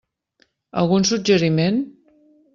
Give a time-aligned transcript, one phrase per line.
[0.83, 1.81] Algun suggeriment?